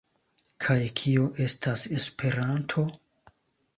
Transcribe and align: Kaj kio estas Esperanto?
Kaj 0.65 0.77
kio 1.01 1.27
estas 1.47 1.85
Esperanto? 1.99 2.87